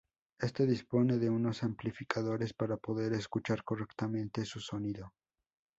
Éste 0.39 0.65
dispone 0.65 1.19
de 1.19 1.29
unos 1.29 1.61
amplificadores 1.61 2.55
para 2.55 2.75
poder 2.77 3.13
escuchar 3.13 3.63
correctamente 3.63 4.45
su 4.45 4.59
sonido. 4.59 5.13